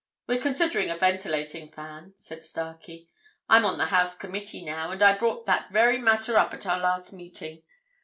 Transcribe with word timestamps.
"We're 0.25 0.41
considering 0.41 0.89
a 0.89 0.97
ventilating 0.97 1.69
fan," 1.71 2.15
said 2.17 2.43
Starkey. 2.43 3.07
"I'm 3.47 3.65
on 3.65 3.77
the 3.77 3.85
house 3.85 4.15
committee 4.15 4.65
now, 4.65 4.89
and 4.89 4.99
I 5.03 5.15
brought 5.15 5.45
that 5.45 5.69
very 5.71 5.99
matter 5.99 6.37
up 6.39 6.55
at 6.55 6.65
our 6.65 6.79
last 6.79 7.13
meeting. 7.13 7.61